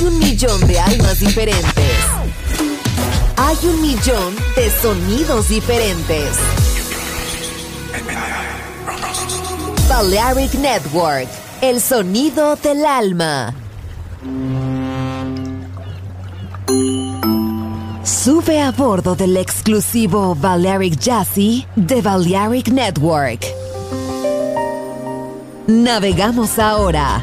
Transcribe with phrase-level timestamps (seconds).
[0.00, 1.84] Hay un millón de almas diferentes.
[3.36, 6.38] Hay un millón de sonidos diferentes.
[9.90, 11.28] Balearic Network,
[11.60, 13.54] el sonido del alma.
[18.02, 23.44] Sube a bordo del exclusivo Balearic Jazzy de Balearic Network.
[25.66, 27.22] Navegamos ahora.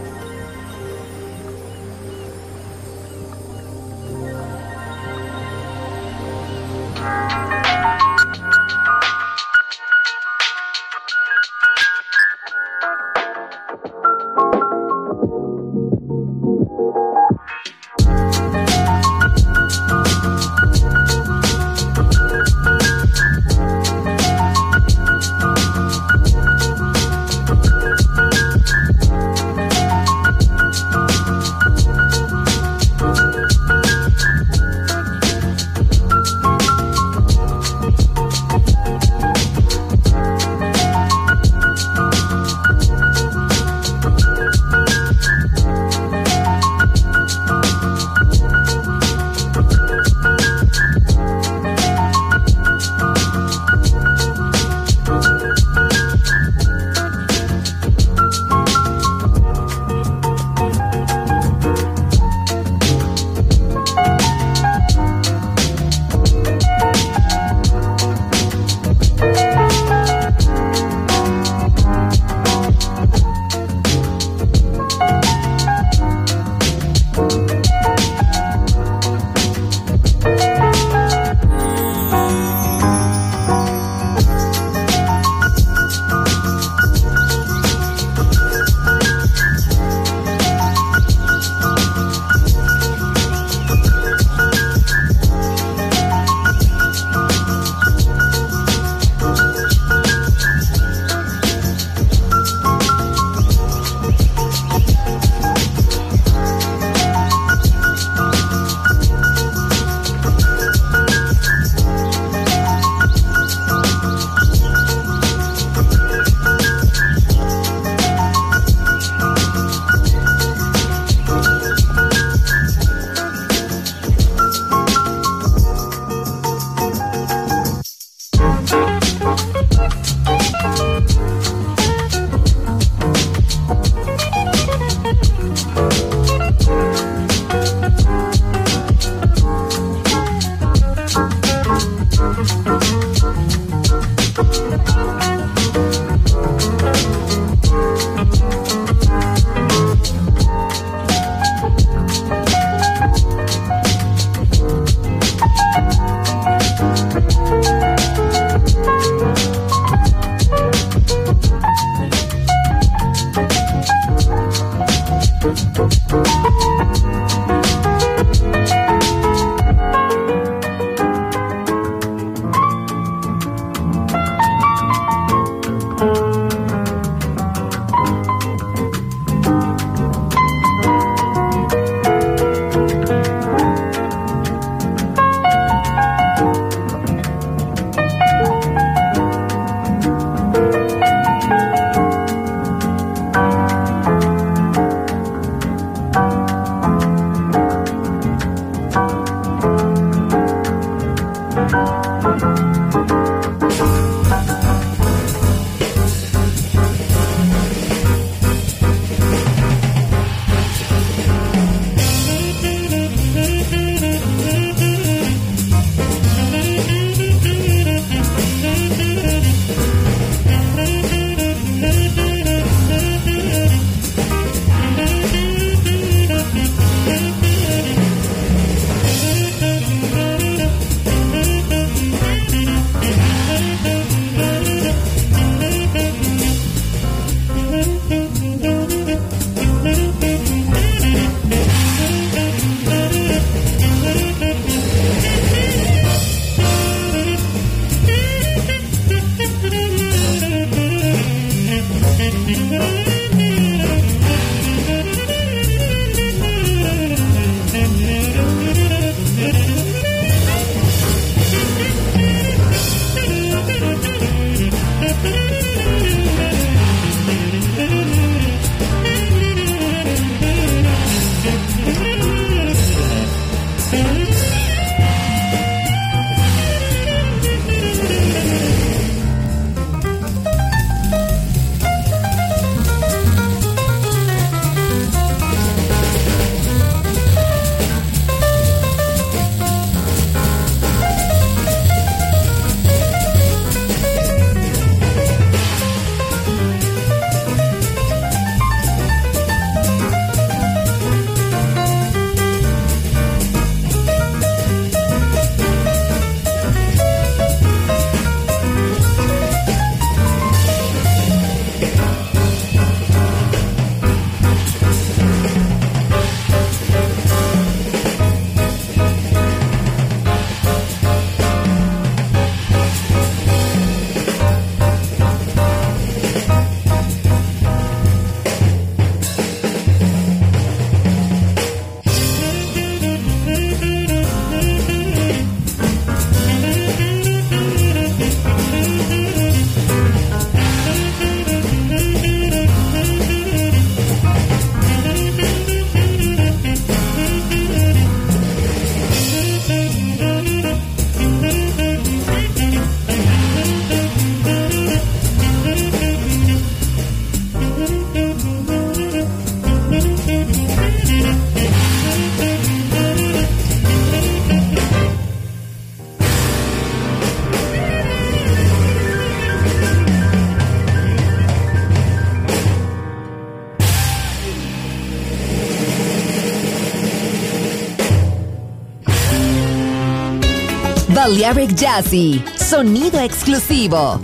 [381.31, 384.19] Balearic Jazzy, sonido exclusivo,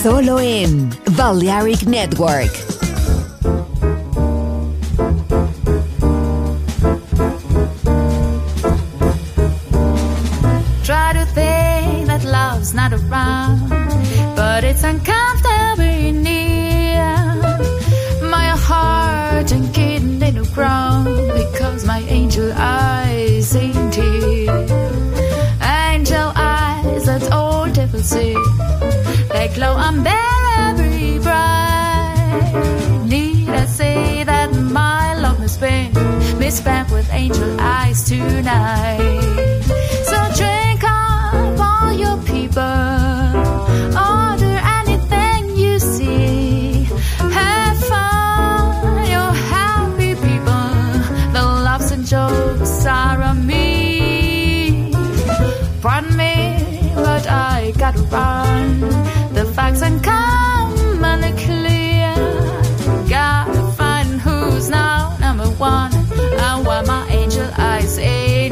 [0.00, 2.52] solo en Balearic Network.
[10.84, 13.68] Try to think that love's not around,
[14.36, 17.16] but it's uncomfortably near.
[18.30, 20.12] My heart and kidney
[20.54, 23.81] ground because my angel eyes ain't
[28.02, 32.52] They glow unbearably bright.
[33.06, 35.88] Need I say that my love must be
[36.36, 39.81] Misspent with angel eyes tonight
[58.12, 58.80] run.
[59.32, 60.02] The facts and
[61.46, 62.14] clear.
[63.08, 68.51] Gotta find who's now number one and why my angel eyes ain't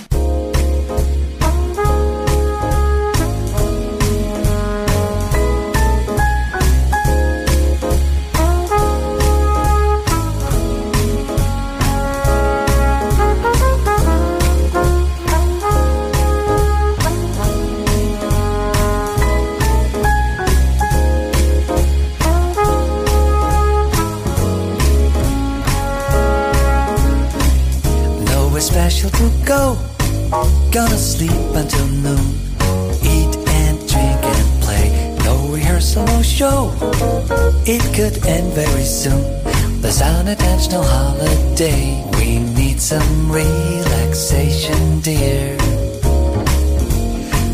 [41.61, 45.55] We need some relaxation, dear.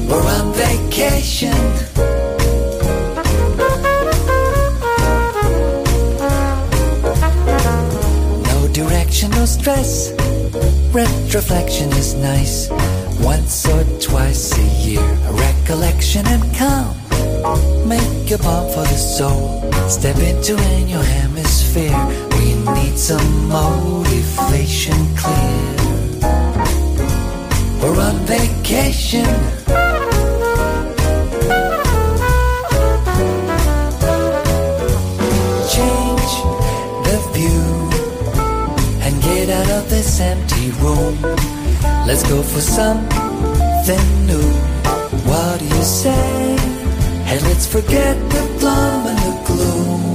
[0.08, 1.52] We're on vacation.
[8.44, 10.14] No direction, no stress.
[10.94, 12.70] Retroflexion is nice
[13.20, 15.02] once or twice a year.
[15.02, 16.96] A recollection and calm.
[17.86, 19.70] Make a balm for the soul.
[19.90, 22.27] Step into a new hemisphere.
[22.76, 25.76] Need some motivation clear.
[27.82, 29.26] We're on vacation.
[35.76, 36.34] Change
[37.08, 37.64] the view
[39.02, 41.22] and get out of this empty room.
[42.06, 44.52] Let's go for something new.
[45.30, 46.58] What do you say?
[47.26, 50.07] Hey, let's forget the glum and the gloom.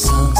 [0.00, 0.39] Seconds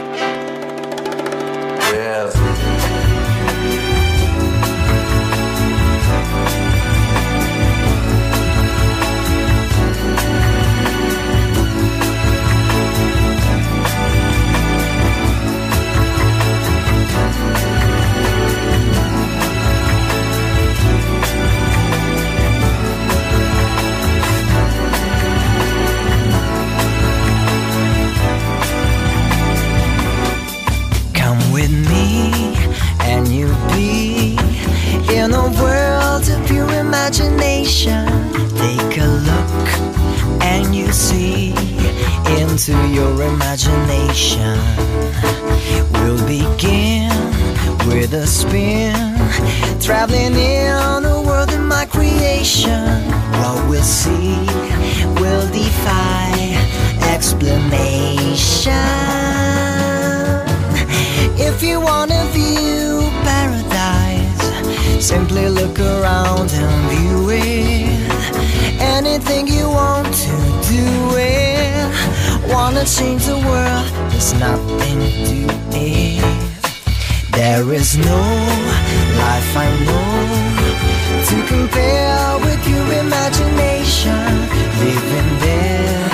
[61.63, 68.81] If you wanna view paradise, simply look around and view it.
[68.81, 70.35] Anything you want to
[70.73, 72.49] do it.
[72.51, 75.39] Wanna change the world, there's nothing to
[75.77, 76.25] it.
[77.29, 78.21] There is no
[79.21, 80.15] life I know
[81.29, 84.25] to compare with your imagination.
[84.81, 86.09] Living there,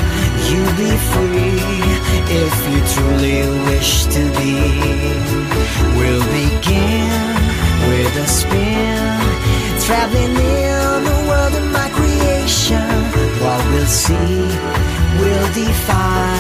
[0.46, 1.97] you'll be free
[2.30, 4.56] if you truly wish to be.
[5.96, 7.10] We'll begin
[7.90, 9.00] with a spin,
[9.86, 12.84] traveling in the world of my creation.
[13.42, 14.44] What we'll see
[15.20, 16.38] will defy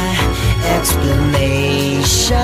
[0.75, 2.35] explanation.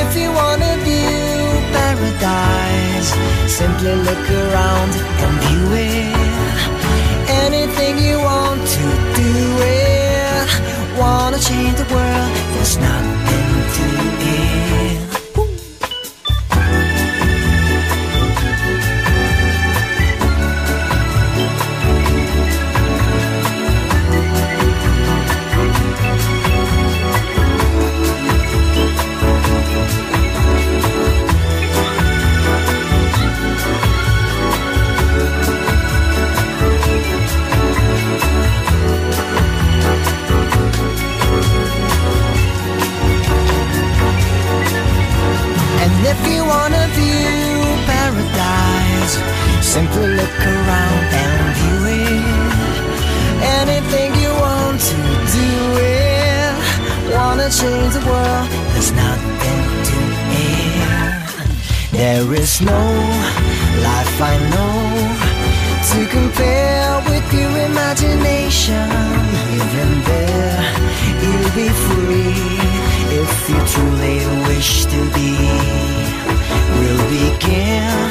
[0.00, 3.10] If you wanna view paradise,
[3.46, 4.92] simply look around
[5.24, 6.14] and view it.
[7.44, 8.43] Anything you want.
[10.96, 14.13] Wanna change the world, there's nothing to
[46.54, 47.58] wanna view
[47.90, 49.14] paradise,
[49.74, 52.24] simply look around and view it.
[53.60, 54.98] Anything you want to
[55.38, 55.50] do
[55.98, 56.52] it.
[57.16, 59.98] Wanna change the world, there's nothing to
[60.46, 60.64] it.
[61.98, 62.82] There is no
[63.88, 64.78] life I know
[65.90, 68.88] to compare with your imagination.
[69.58, 70.62] Even there,
[71.22, 72.74] you'll be free
[73.22, 76.03] if you truly wish to be.
[76.78, 78.10] We'll begin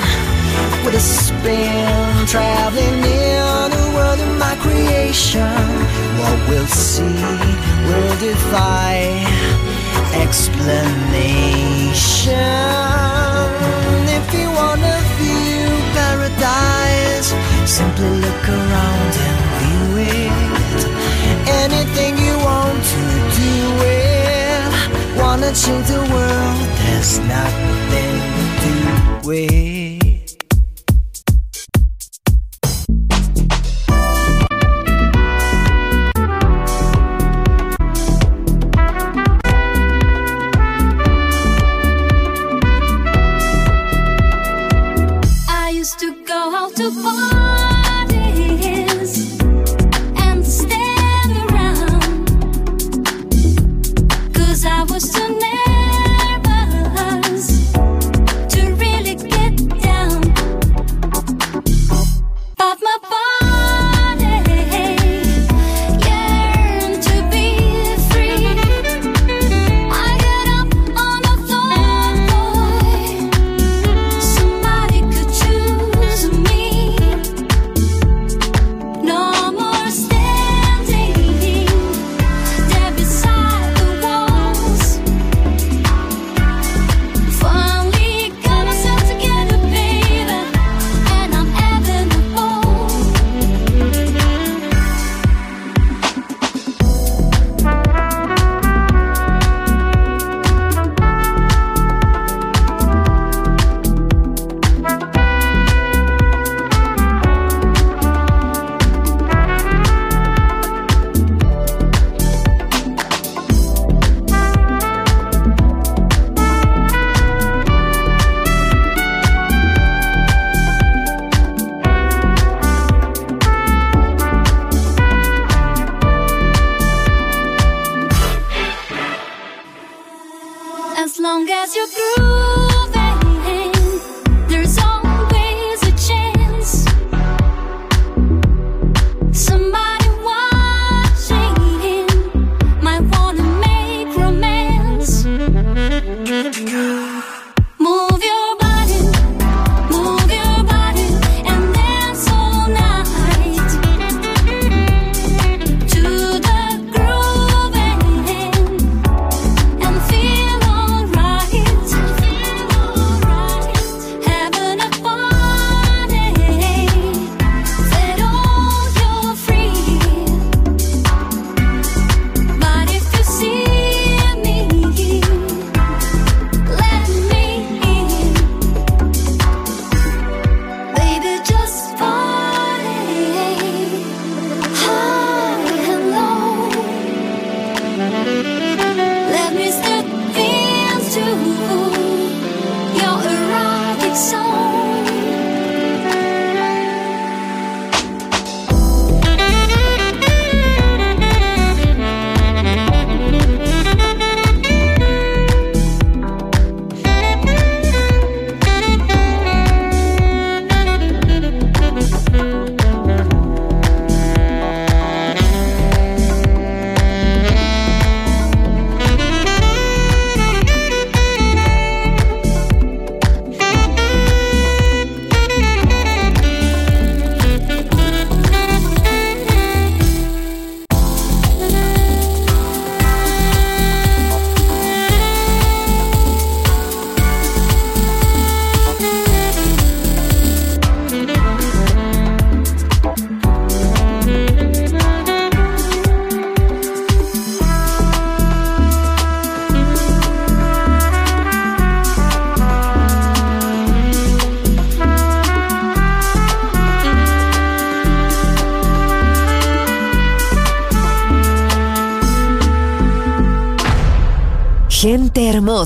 [0.83, 5.57] with a spin, traveling in the world of my creation.
[6.19, 7.21] What we'll see
[7.87, 9.23] will defy
[10.23, 11.53] explanation.
[14.17, 15.65] If you wanna view
[15.97, 17.29] paradise,
[17.65, 19.85] simply look around and view
[20.19, 20.81] it.
[21.63, 22.22] Anything
[25.43, 28.15] Wanna change the world, there's nothing
[28.63, 29.43] to it.
[29.43, 29.92] I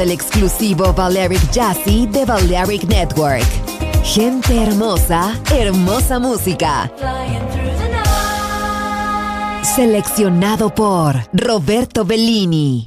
[0.00, 3.44] Del exclusivo Balearic Jazzy de Balearic Network.
[4.02, 6.90] Gente hermosa, hermosa música.
[9.62, 12.86] Seleccionado por Roberto Bellini.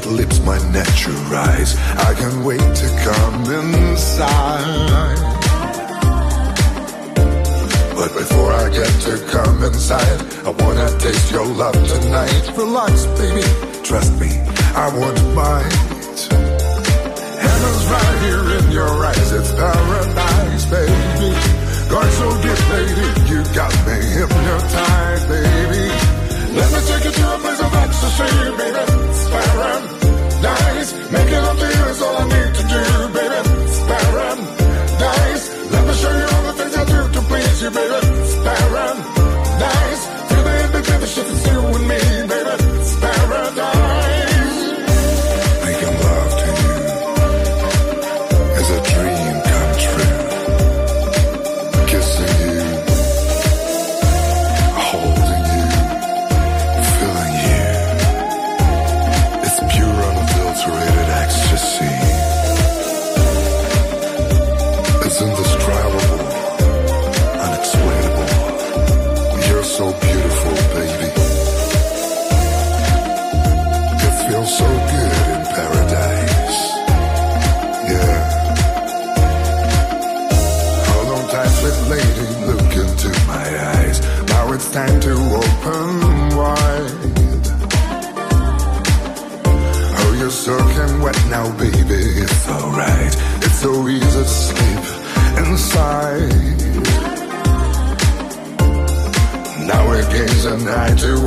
[0.00, 1.76] Sweet lips might naturalize.
[1.76, 5.18] I can't wait to come inside.
[7.94, 12.56] But before I get to come inside, I wanna taste your love tonight.
[12.56, 13.44] Relax, baby,
[13.82, 14.30] trust me,
[14.74, 16.20] I won't bite.
[17.44, 21.30] Heaven's right here in your eyes, it's paradise, baby.
[21.90, 26.20] God so good, lady, you got me hypnotized, baby.
[26.56, 27.39] Let me take you to a
[28.04, 28.84] of ecstasy, baby.
[29.10, 30.90] It's paradise.
[31.10, 32.82] Making up to you is all I need to do,
[33.16, 33.38] baby.
[33.64, 35.44] It's paradise.
[35.72, 37.98] Let me show you all the things I do to please you, baby.
[38.20, 40.02] It's paradise.
[40.28, 42.00] Feel the independent shit that's you and me,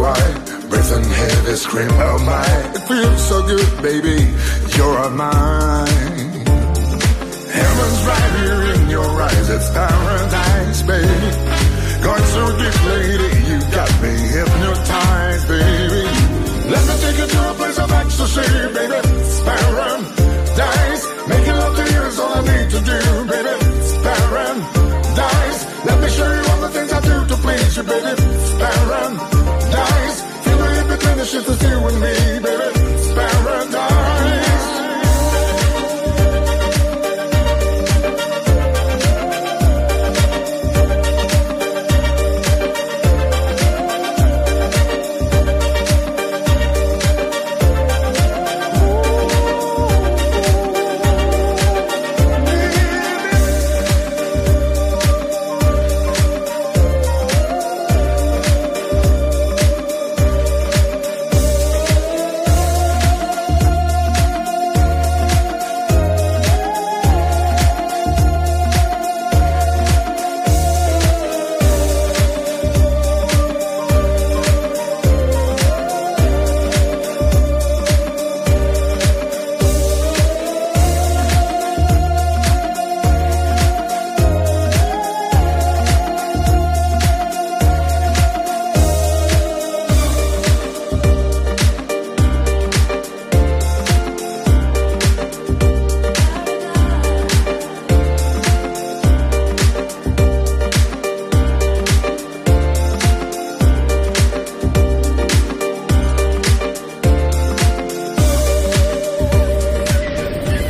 [0.03, 0.23] why.
[0.69, 2.51] Breathing heavy, scream, oh my.
[2.77, 4.17] It feels so good, baby.
[4.75, 6.31] You're mine.
[7.57, 9.47] Heaven's right here in your eyes.
[9.55, 11.19] It's paradise, baby.
[12.05, 13.31] Going so deep, lady.
[13.49, 16.03] You got me hypnotized, baby.
[16.73, 18.47] Let me take you to a place of ecstasy,
[18.77, 18.99] baby.
[19.23, 21.03] It's paradise.
[21.31, 23.12] Making love to you is all I need to do.
[31.35, 32.62] It's just you and me, baby.